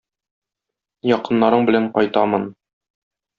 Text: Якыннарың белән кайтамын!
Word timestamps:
Якыннарың 1.09 1.67
белән 1.69 1.87
кайтамын! 1.99 2.49